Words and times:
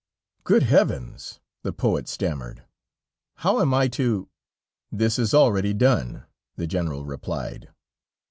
"Good 0.45 0.63
heavens!" 0.63 1.41
the 1.61 1.71
poet 1.71 2.07
stammered, 2.09 2.63
"how 3.35 3.61
am 3.61 3.71
I 3.71 3.87
to..." 3.89 4.29
"That 4.91 5.19
is 5.19 5.31
already 5.31 5.75
done," 5.75 6.25
the 6.55 6.65
General 6.65 7.05
replied. 7.05 7.69